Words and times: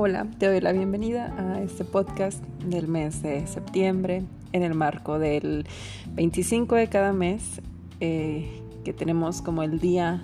Hola, 0.00 0.28
te 0.38 0.46
doy 0.46 0.60
la 0.60 0.70
bienvenida 0.70 1.34
a 1.36 1.60
este 1.60 1.84
podcast 1.84 2.40
del 2.64 2.86
mes 2.86 3.20
de 3.20 3.44
septiembre 3.48 4.22
en 4.52 4.62
el 4.62 4.72
marco 4.74 5.18
del 5.18 5.66
25 6.14 6.76
de 6.76 6.86
cada 6.86 7.12
mes 7.12 7.60
eh, 7.98 8.62
que 8.84 8.92
tenemos 8.92 9.42
como 9.42 9.64
el 9.64 9.80
día 9.80 10.22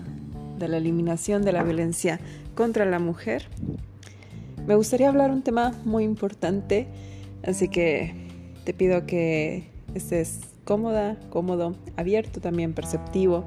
de 0.61 0.69
la 0.69 0.77
eliminación 0.77 1.43
de 1.43 1.51
la 1.51 1.65
violencia 1.65 2.21
contra 2.55 2.85
la 2.85 3.01
mujer. 3.01 3.49
Me 4.65 4.77
gustaría 4.77 5.09
hablar 5.09 5.33
un 5.33 5.43
tema 5.43 5.75
muy 5.85 6.05
importante, 6.05 6.87
así 7.45 7.67
que 7.67 8.15
te 8.63 8.75
pido 8.75 9.07
que 9.07 9.73
estés 9.93 10.39
cómoda, 10.65 11.19
cómodo, 11.31 11.75
abierto 11.97 12.41
también, 12.41 12.75
perceptivo 12.75 13.45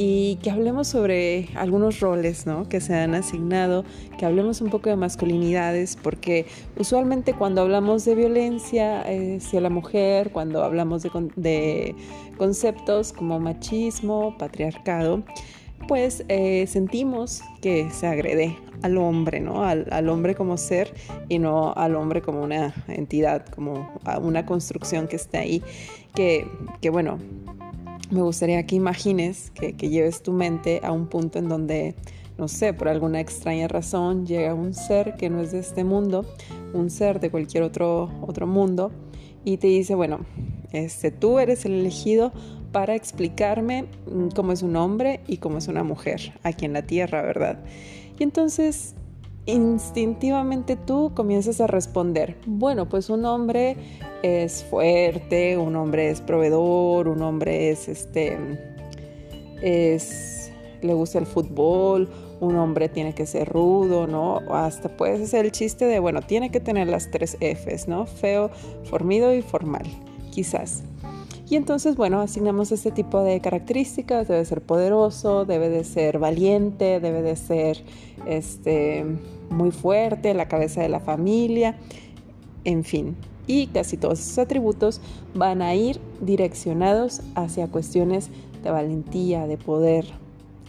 y 0.00 0.36
que 0.44 0.52
hablemos 0.52 0.86
sobre 0.86 1.48
algunos 1.56 1.98
roles 1.98 2.46
¿no? 2.46 2.68
que 2.68 2.80
se 2.80 2.94
han 2.94 3.16
asignado, 3.16 3.84
que 4.16 4.26
hablemos 4.26 4.60
un 4.60 4.70
poco 4.70 4.88
de 4.90 4.94
masculinidades, 4.94 5.98
porque 6.00 6.46
usualmente 6.78 7.34
cuando 7.34 7.62
hablamos 7.62 8.04
de 8.04 8.14
violencia 8.14 9.00
hacia 9.00 9.60
la 9.60 9.70
mujer, 9.70 10.30
cuando 10.30 10.62
hablamos 10.62 11.02
de, 11.34 11.96
conceptos 12.36 13.12
como 13.12 13.40
machismo, 13.40 14.38
patriarcado, 14.38 15.24
pues 15.88 16.24
eh, 16.28 16.68
sentimos 16.68 17.42
que 17.60 17.90
se 17.90 18.06
agrede 18.06 18.56
al 18.82 18.98
hombre, 18.98 19.40
¿no? 19.40 19.64
Al, 19.64 19.88
al, 19.90 20.08
hombre 20.10 20.36
como 20.36 20.58
ser 20.58 20.94
y 21.28 21.40
no 21.40 21.72
al 21.72 21.96
hombre 21.96 22.22
como 22.22 22.44
una 22.44 22.72
entidad, 22.86 23.46
como 23.46 23.98
una 24.22 24.46
construcción 24.46 25.08
que 25.08 25.16
está 25.16 25.40
ahí, 25.40 25.60
que, 26.14 26.46
que 26.80 26.90
bueno, 26.90 27.18
me 28.10 28.22
gustaría 28.22 28.64
que 28.66 28.76
imagines, 28.76 29.50
que, 29.50 29.72
lleves 29.72 30.22
tu 30.22 30.32
mente 30.32 30.80
a 30.82 30.92
un 30.92 31.06
punto 31.06 31.38
en 31.38 31.48
donde, 31.48 31.94
no 32.36 32.48
sé, 32.48 32.72
por 32.72 32.88
alguna 32.88 33.20
extraña 33.20 33.68
razón 33.68 34.26
llega 34.26 34.54
un 34.54 34.74
ser 34.74 35.16
que 35.16 35.30
no 35.30 35.40
es 35.40 35.52
de 35.52 35.58
este 35.58 35.84
mundo, 35.84 36.24
un 36.72 36.90
ser 36.90 37.20
de 37.20 37.30
cualquier 37.30 37.62
otro, 37.62 38.10
otro 38.26 38.46
mundo, 38.46 38.90
y 39.44 39.58
te 39.58 39.66
dice, 39.66 39.94
bueno, 39.94 40.20
este, 40.72 41.10
tú 41.10 41.38
eres 41.38 41.64
el 41.64 41.72
elegido 41.72 42.32
para 42.72 42.94
explicarme 42.94 43.86
mm, 44.06 44.28
cómo 44.34 44.52
es 44.52 44.62
un 44.62 44.76
hombre 44.76 45.20
y 45.26 45.38
cómo 45.38 45.58
es 45.58 45.68
una 45.68 45.84
mujer 45.84 46.34
aquí 46.42 46.64
en 46.64 46.72
la 46.72 46.82
tierra, 46.82 47.22
¿verdad? 47.22 47.58
Y 48.18 48.22
entonces 48.22 48.94
instintivamente 49.48 50.76
tú 50.76 51.12
comienzas 51.14 51.60
a 51.62 51.66
responder, 51.66 52.36
bueno, 52.46 52.88
pues 52.88 53.08
un 53.08 53.24
hombre 53.24 53.76
es 54.22 54.62
fuerte, 54.62 55.56
un 55.56 55.74
hombre 55.74 56.10
es 56.10 56.20
proveedor, 56.20 57.08
un 57.08 57.22
hombre 57.22 57.70
es 57.70 57.88
este 57.88 58.38
es 59.62 60.52
le 60.82 60.92
gusta 60.92 61.18
el 61.18 61.26
fútbol, 61.26 62.08
un 62.40 62.56
hombre 62.56 62.88
tiene 62.90 63.14
que 63.14 63.26
ser 63.26 63.48
rudo, 63.48 64.06
¿no? 64.06 64.40
Hasta 64.50 64.90
puedes 64.90 65.20
hacer 65.20 65.46
el 65.46 65.52
chiste 65.52 65.86
de, 65.86 65.98
bueno, 65.98 66.20
tiene 66.20 66.50
que 66.50 66.60
tener 66.60 66.86
las 66.86 67.10
tres 67.10 67.36
Fs, 67.40 67.88
¿no? 67.88 68.06
Feo, 68.06 68.50
formido 68.84 69.34
y 69.34 69.42
formal, 69.42 69.86
quizás. 70.30 70.84
Y 71.48 71.56
entonces, 71.56 71.96
bueno, 71.96 72.20
asignamos 72.20 72.70
este 72.70 72.90
tipo 72.90 73.22
de 73.22 73.40
características, 73.40 74.28
debe 74.28 74.44
ser 74.44 74.60
poderoso, 74.60 75.46
debe 75.46 75.70
de 75.70 75.82
ser 75.82 76.18
valiente, 76.18 77.00
debe 77.00 77.22
de 77.22 77.36
ser 77.36 77.82
este, 78.26 79.06
muy 79.50 79.70
fuerte, 79.70 80.34
la 80.34 80.48
cabeza 80.48 80.80
de 80.80 80.88
la 80.88 81.00
familia, 81.00 81.76
en 82.64 82.84
fin. 82.84 83.16
Y 83.46 83.68
casi 83.68 83.96
todos 83.96 84.20
esos 84.20 84.38
atributos 84.38 85.00
van 85.34 85.62
a 85.62 85.74
ir 85.74 86.00
direccionados 86.20 87.22
hacia 87.34 87.68
cuestiones 87.68 88.30
de 88.62 88.70
valentía, 88.70 89.46
de 89.46 89.56
poder 89.56 90.06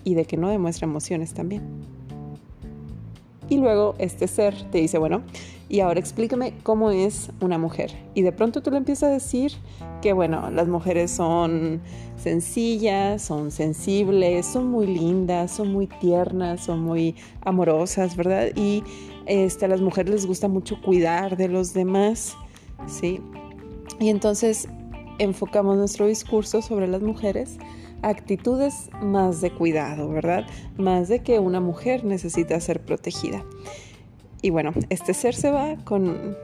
y 0.04 0.14
de 0.14 0.26
que 0.26 0.38
no 0.38 0.50
demuestra 0.50 0.86
emociones 0.86 1.34
también. 1.34 1.64
Y 3.50 3.58
luego 3.58 3.96
este 3.98 4.28
ser 4.28 4.56
te 4.72 4.78
dice, 4.78 4.98
bueno, 4.98 5.24
y 5.70 5.82
ahora 5.82 6.00
explícame 6.00 6.54
cómo 6.64 6.90
es 6.90 7.30
una 7.40 7.60
mujer. 7.60 7.92
Y 8.16 8.24
de 8.24 8.32
pronto 8.32 8.62
tú 8.62 8.72
le 8.72 8.78
empiezas 8.78 9.10
a 9.10 9.14
decir 9.14 9.54
que, 10.02 10.14
bueno, 10.14 10.50
las 10.50 10.68
mujeres 10.68 11.12
son 11.12 11.80
sencillas, 12.18 13.22
son 13.22 13.52
sensibles, 13.52 14.48
son 14.48 14.68
muy 14.68 14.88
lindas, 14.88 15.52
son 15.52 15.72
muy 15.72 15.86
tiernas, 15.86 16.66
son 16.66 16.80
muy 16.82 17.16
amorosas, 17.42 18.16
¿verdad? 18.16 18.48
Y 18.56 18.84
este, 19.28 19.66
a 19.66 19.68
las 19.68 19.80
mujeres 19.80 20.12
les 20.12 20.26
gusta 20.26 20.48
mucho 20.48 20.82
cuidar 20.82 21.38
de 21.38 21.48
los 21.48 21.74
demás, 21.74 22.36
¿sí? 22.88 23.22
Y 24.00 24.10
entonces 24.10 24.68
enfocamos 25.20 25.78
nuestro 25.78 26.08
discurso 26.08 26.64
sobre 26.64 26.88
las 26.88 27.02
mujeres 27.02 27.60
actitudes 28.02 28.90
más 29.02 29.42
de 29.42 29.52
cuidado, 29.52 30.10
¿verdad? 30.10 30.48
Más 30.78 31.10
de 31.10 31.22
que 31.22 31.40
una 31.40 31.60
mujer 31.60 32.06
necesita 32.06 32.60
ser 32.60 32.82
protegida. 32.82 33.44
Y 34.42 34.52
bueno, 34.52 34.74
este 34.90 35.14
ser 35.14 35.36
se 35.36 35.52
va 35.52 35.76
con, 35.84 36.36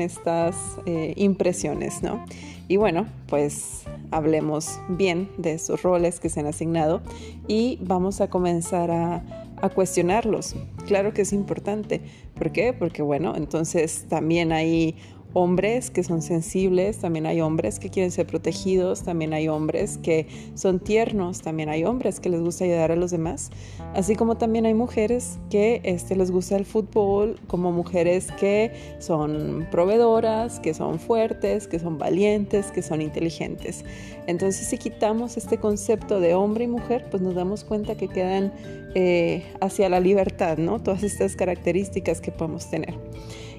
estas 0.00 0.56
eh, 0.86 1.12
impresiones, 1.16 2.02
¿no? 2.02 2.24
Y 2.68 2.76
bueno, 2.76 3.06
pues 3.26 3.82
hablemos 4.10 4.78
bien 4.88 5.28
de 5.38 5.54
esos 5.54 5.82
roles 5.82 6.20
que 6.20 6.28
se 6.28 6.40
han 6.40 6.46
asignado 6.46 7.02
y 7.48 7.78
vamos 7.82 8.20
a 8.20 8.30
comenzar 8.30 8.90
a, 8.90 9.24
a 9.60 9.68
cuestionarlos. 9.68 10.54
Claro 10.86 11.12
que 11.12 11.22
es 11.22 11.32
importante. 11.32 12.00
¿Por 12.34 12.52
qué? 12.52 12.72
Porque 12.72 13.02
bueno, 13.02 13.34
entonces 13.36 14.06
también 14.08 14.52
hay 14.52 14.96
hombres 15.34 15.90
que 15.90 16.02
son 16.02 16.22
sensibles, 16.22 16.98
también 16.98 17.26
hay 17.26 17.40
hombres 17.40 17.78
que 17.78 17.90
quieren 17.90 18.10
ser 18.10 18.26
protegidos, 18.26 19.02
también 19.02 19.32
hay 19.32 19.48
hombres 19.48 19.98
que 19.98 20.26
son 20.54 20.80
tiernos, 20.80 21.42
también 21.42 21.68
hay 21.68 21.84
hombres 21.84 22.20
que 22.20 22.28
les 22.28 22.40
gusta 22.40 22.64
ayudar 22.64 22.92
a 22.92 22.96
los 22.96 23.10
demás, 23.10 23.50
así 23.94 24.14
como 24.14 24.36
también 24.36 24.66
hay 24.66 24.74
mujeres 24.74 25.38
que 25.50 25.80
este, 25.84 26.16
les 26.16 26.30
gusta 26.30 26.56
el 26.56 26.64
fútbol, 26.64 27.38
como 27.46 27.72
mujeres 27.72 28.28
que 28.38 28.72
son 28.98 29.66
proveedoras, 29.70 30.60
que 30.60 30.74
son 30.74 30.98
fuertes, 30.98 31.66
que 31.66 31.78
son 31.78 31.98
valientes, 31.98 32.70
que 32.72 32.82
son 32.82 33.00
inteligentes. 33.00 33.84
Entonces 34.26 34.66
si 34.66 34.78
quitamos 34.78 35.36
este 35.36 35.58
concepto 35.58 36.20
de 36.20 36.34
hombre 36.34 36.64
y 36.64 36.68
mujer, 36.68 37.06
pues 37.10 37.22
nos 37.22 37.34
damos 37.34 37.64
cuenta 37.64 37.96
que 37.96 38.08
quedan 38.08 38.52
eh, 38.94 39.44
hacia 39.60 39.88
la 39.88 40.00
libertad, 40.00 40.58
¿no? 40.58 40.82
Todas 40.82 41.02
estas 41.02 41.34
características 41.34 42.20
que 42.20 42.30
podemos 42.30 42.68
tener. 42.68 42.94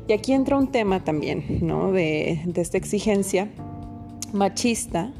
Y 0.07 0.13
aquí 0.13 0.33
entra 0.33 0.57
un 0.57 0.67
tema 0.67 1.03
también, 1.03 1.59
¿no? 1.61 1.91
De, 1.91 2.41
esta 2.55 2.77
exigencia 2.77 3.49
machista, 4.33 5.13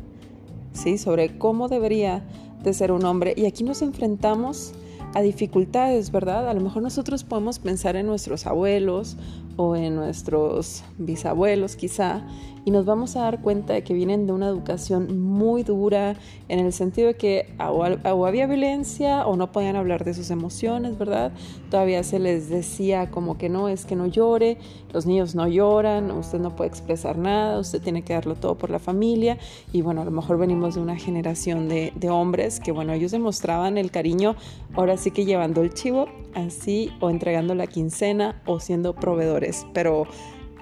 ¿sí? 0.73 0.97
Sobre 0.97 1.37
cómo 1.37 1.69
debería 1.69 2.25
de 2.63 2.73
ser 2.73 2.91
un 2.91 3.05
hombre. 3.05 3.33
Y 3.37 3.45
aquí 3.45 3.63
nos 3.63 3.81
enfrentamos 3.81 4.73
a 5.13 5.21
dificultades, 5.21 6.11
¿verdad? 6.11 6.49
A 6.49 6.53
lo 6.53 6.59
mejor 6.59 6.83
nosotros 6.83 7.23
podemos 7.23 7.59
pensar 7.59 7.95
en 7.95 8.07
nuestros 8.07 8.45
abuelos 8.45 9.15
o 9.57 9.75
en 9.75 9.95
nuestros 9.95 10.83
bisabuelos 10.97 11.75
quizá 11.75 12.23
y 12.65 12.71
nos 12.71 12.85
vamos 12.85 13.15
a 13.15 13.21
dar 13.21 13.41
cuenta 13.41 13.73
de 13.73 13.83
que 13.83 13.93
vienen 13.93 14.25
de 14.25 14.33
una 14.33 14.47
educación 14.47 15.19
muy 15.19 15.63
dura 15.63 16.15
en 16.47 16.59
el 16.59 16.71
sentido 16.71 17.07
de 17.07 17.15
que 17.15 17.53
o, 17.59 18.25
había 18.25 18.47
violencia 18.47 19.25
o 19.25 19.35
no 19.35 19.51
podían 19.51 19.75
hablar 19.75 20.05
de 20.05 20.13
sus 20.13 20.29
emociones, 20.31 20.97
¿verdad? 20.97 21.31
Todavía 21.69 22.03
se 22.03 22.19
les 22.19 22.49
decía 22.49 23.11
como 23.11 23.37
que 23.37 23.49
no, 23.49 23.67
es 23.67 23.85
que 23.85 23.95
no 23.95 24.05
llore, 24.05 24.57
los 24.93 25.05
niños 25.05 25.35
no 25.35 25.47
lloran, 25.47 26.11
usted 26.11 26.39
no 26.39 26.55
puede 26.55 26.69
expresar 26.69 27.17
nada, 27.17 27.59
usted 27.59 27.81
tiene 27.81 28.03
que 28.03 28.13
darlo 28.13 28.35
todo 28.35 28.57
por 28.57 28.69
la 28.69 28.79
familia 28.79 29.37
y 29.71 29.81
bueno, 29.81 30.01
a 30.01 30.05
lo 30.05 30.11
mejor 30.11 30.37
venimos 30.37 30.75
de 30.75 30.81
una 30.81 30.95
generación 30.95 31.67
de, 31.67 31.91
de 31.95 32.09
hombres 32.09 32.59
que 32.59 32.71
bueno, 32.71 32.93
ellos 32.93 33.11
demostraban 33.11 33.77
el 33.77 33.91
cariño 33.91 34.35
ahora 34.73 34.97
sí 34.97 35.11
que 35.11 35.25
llevando 35.25 35.61
el 35.61 35.73
chivo 35.73 36.07
así 36.35 36.91
o 36.99 37.09
entregando 37.09 37.55
la 37.55 37.67
quincena 37.67 38.41
o 38.45 38.59
siendo 38.59 38.95
proveedores, 38.95 39.42
pero 39.73 40.07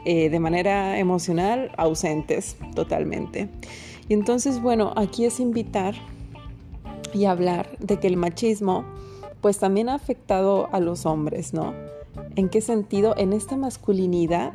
eh, 0.05 0.29
de 0.29 0.39
manera 0.39 0.97
emocional 0.97 1.71
ausentes 1.77 2.57
totalmente. 2.75 3.49
Y 4.09 4.13
entonces, 4.13 4.61
bueno, 4.61 4.93
aquí 4.95 5.25
es 5.25 5.39
invitar 5.39 5.95
y 7.13 7.25
hablar 7.25 7.77
de 7.79 7.99
que 7.99 8.07
el 8.07 8.17
machismo 8.17 8.85
pues 9.41 9.57
también 9.57 9.89
ha 9.89 9.95
afectado 9.95 10.69
a 10.71 10.79
los 10.79 11.05
hombres, 11.05 11.53
¿no? 11.53 11.73
¿En 12.35 12.49
qué 12.49 12.61
sentido? 12.61 13.15
En 13.17 13.33
esta 13.33 13.57
masculinidad 13.57 14.53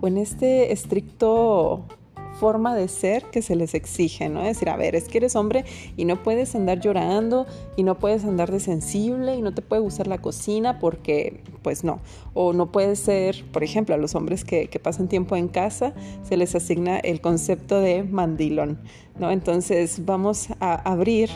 o 0.00 0.06
en 0.06 0.18
este 0.18 0.72
estricto 0.72 1.84
forma 2.38 2.74
de 2.74 2.88
ser 2.88 3.24
que 3.24 3.42
se 3.42 3.56
les 3.56 3.74
exige, 3.74 4.28
¿no? 4.28 4.40
Es 4.40 4.48
decir, 4.56 4.68
a 4.68 4.76
ver, 4.76 4.94
es 4.94 5.08
que 5.08 5.18
eres 5.18 5.36
hombre 5.36 5.64
y 5.96 6.04
no 6.04 6.22
puedes 6.22 6.54
andar 6.54 6.80
llorando 6.80 7.46
y 7.76 7.82
no 7.82 7.98
puedes 7.98 8.24
andar 8.24 8.50
de 8.50 8.60
sensible 8.60 9.36
y 9.36 9.42
no 9.42 9.52
te 9.52 9.62
puede 9.62 9.82
gustar 9.82 10.06
la 10.06 10.18
cocina 10.18 10.78
porque, 10.78 11.42
pues 11.62 11.84
no. 11.84 12.00
O 12.34 12.52
no 12.52 12.70
puede 12.70 12.96
ser, 12.96 13.44
por 13.52 13.64
ejemplo, 13.64 13.94
a 13.94 13.98
los 13.98 14.14
hombres 14.14 14.44
que, 14.44 14.68
que 14.68 14.78
pasan 14.78 15.08
tiempo 15.08 15.36
en 15.36 15.48
casa 15.48 15.94
se 16.22 16.36
les 16.36 16.54
asigna 16.54 16.98
el 16.98 17.20
concepto 17.20 17.80
de 17.80 18.04
mandilón, 18.04 18.78
¿no? 19.18 19.30
Entonces 19.30 20.04
vamos 20.04 20.48
a 20.60 20.74
abrir 20.90 21.30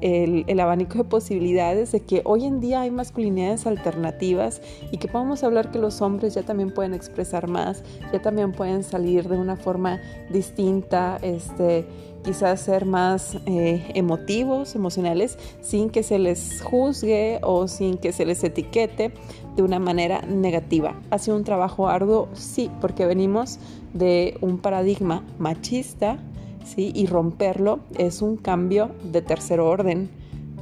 el, 0.00 0.60
abanico 0.60 0.98
de 0.98 1.04
posibilidades 1.04 1.92
de 1.92 2.00
que 2.00 2.22
hoy 2.24 2.44
en 2.44 2.60
día 2.60 2.82
hay 2.82 2.90
masculinidades 2.90 3.66
alternativas 3.66 4.60
y 4.90 4.98
que 4.98 5.08
podemos 5.08 5.42
hablar 5.44 5.70
que 5.70 5.78
los 5.78 6.00
hombres 6.02 6.34
ya 6.34 6.42
también 6.42 6.70
pueden 6.70 6.94
expresar 6.94 7.48
más, 7.48 7.82
ya 8.12 8.20
también 8.20 8.52
pueden 8.52 8.82
salir 8.82 9.28
de 9.28 9.36
una 9.36 9.56
forma 9.56 10.00
distinta, 10.30 11.18
este, 11.22 11.86
quizás 12.24 12.60
ser 12.60 12.84
más 12.84 13.38
eh, 13.46 13.90
emotivos, 13.94 14.74
emocionales, 14.74 15.38
sin 15.60 15.90
que 15.90 16.02
se 16.02 16.18
les 16.18 16.60
juzgue 16.62 17.38
o 17.42 17.68
sin 17.68 17.98
que 17.98 18.12
se 18.12 18.26
les 18.26 18.42
etiquete 18.44 19.12
de 19.54 19.62
una 19.62 19.78
manera 19.78 20.22
negativa. 20.22 21.00
Ha 21.10 21.18
sido 21.18 21.36
un 21.36 21.44
trabajo 21.44 21.88
arduo, 21.88 22.28
sí, 22.34 22.70
porque 22.80 23.06
venimos 23.06 23.58
de 23.94 24.36
un 24.40 24.58
paradigma 24.58 25.24
machista 25.38 26.18
¿sí? 26.66 26.92
Y 26.94 27.06
romperlo 27.06 27.80
es 27.96 28.20
un 28.20 28.36
cambio 28.36 28.90
de 29.04 29.22
tercer 29.22 29.60
orden, 29.60 30.10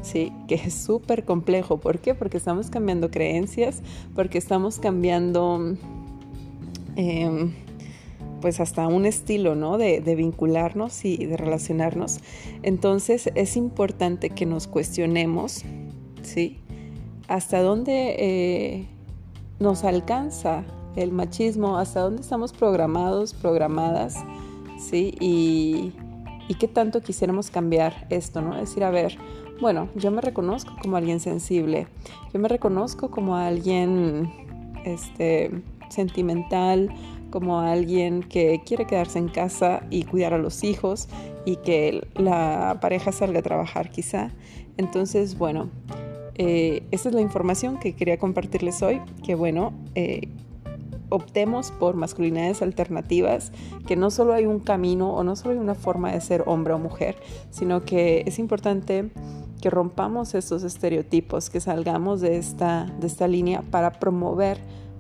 ¿sí? 0.03 0.33
Que 0.47 0.57
es 0.57 0.75
súper 0.75 1.25
complejo. 1.25 1.79
¿Por 1.79 1.99
qué? 1.99 2.15
Porque 2.15 2.37
estamos 2.37 2.71
cambiando 2.71 3.11
creencias, 3.11 3.83
porque 4.15 4.39
estamos 4.39 4.79
cambiando... 4.79 5.77
Em, 6.97 7.53
pues 8.45 8.61
hasta 8.61 8.87
un 8.89 9.07
estilo, 9.07 9.55
¿no? 9.55 9.79
De, 9.79 10.01
vincularnos 10.15 11.07
y 11.07 11.17
de 11.25 11.39
relacionarnos. 11.39 12.19
Entonces 12.63 13.31
es 13.35 13.57
importante 13.57 14.29
que 14.29 14.45
nos 14.45 14.67
cuestionemos, 14.67 15.63
¿sí? 16.21 16.59
Hasta 17.27 17.63
dónde 17.63 18.17
eh, 18.19 18.87
nos 19.61 19.85
alcanza 19.85 20.63
el 20.95 21.11
machismo, 21.11 21.79
hasta 21.79 22.01
dónde 22.01 22.21
estamos 22.21 22.53
programados, 22.53 23.33
programadas, 23.33 24.23
¿sí? 24.79 25.15
Y, 25.21 25.93
qué 26.59 26.69
tanto 26.69 27.01
quisiéramos 27.01 27.51
cambiar 27.51 28.07
esto, 28.11 28.41
¿no? 28.41 28.55
Decir, 28.55 28.85
a 28.85 28.91
ver, 28.91 29.19
bueno, 29.61 29.89
yo 29.97 30.11
me 30.13 30.21
reconozco 30.21 30.73
como 30.81 30.97
alguien 30.97 31.19
sensible, 31.19 31.89
yo 32.33 32.39
me 32.39 32.49
reconozco 32.49 33.11
como 33.11 33.35
alguien 33.35 34.31
este, 34.85 35.51
sentimental, 35.89 36.91
como 37.31 37.59
alguien 37.59 38.23
que 38.23 38.63
quiere 38.65 38.87
quedarse 38.87 39.19
en 39.19 39.29
casa 39.29 39.83
y 39.91 40.05
cuidar 40.05 40.35
a 40.35 40.39
los 40.39 40.63
hijos 40.63 41.09
y 41.45 41.57
que 41.57 42.07
la 42.15 42.79
pareja 42.81 43.11
salga 43.11 43.41
a 43.41 43.43
trabajar 43.43 43.91
quizá. 43.91 44.31
Entonces, 44.77 45.37
bueno, 45.37 45.71
eh, 46.37 46.85
esa 46.91 47.09
es 47.09 47.15
la 47.15 47.21
información 47.21 47.79
que 47.79 47.95
quería 47.95 48.19
compartirles 48.19 48.83
hoy, 48.83 49.01
que 49.25 49.35
bueno, 49.35 49.73
eh, 49.95 50.29
optemos 51.15 51.71
por 51.71 51.95
masculinidades 51.95 52.61
alternativas, 52.63 53.53
que 53.87 53.97
no 53.97 54.11
solo 54.11 54.33
hay 54.33 54.47
un 54.47 54.61
camino 54.61 55.15
o 55.15 55.23
no 55.25 55.37
solo 55.37 55.53
hay 55.53 55.61
una 55.61 55.75
forma 55.75 56.13
de 56.13 56.21
ser 56.21 56.45
hombre 56.47 56.75
o 56.75 56.79
mujer, 56.79 57.17
sino 57.51 57.85
que 57.85 58.25
es 58.27 58.39
importante 58.39 59.11
que 59.61 59.71
rompamos 59.71 60.35
estos 60.35 60.63
estereotipos, 60.63 61.51
que 61.51 61.61
salgamos 61.61 62.21
de 62.21 62.37
esta, 62.37 62.87
de 63.01 63.07
esta 63.07 63.29
línea 63.29 63.63
para 63.71 63.93
promover 63.93 64.59